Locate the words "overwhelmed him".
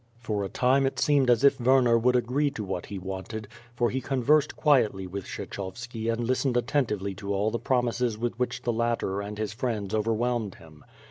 9.93-10.83